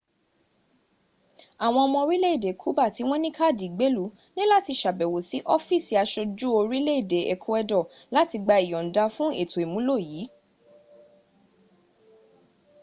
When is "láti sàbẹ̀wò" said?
4.51-5.17